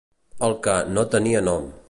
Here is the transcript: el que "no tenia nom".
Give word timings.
el 0.47 0.55
que 0.69 0.75
"no 0.95 1.05
tenia 1.17 1.47
nom". 1.51 1.71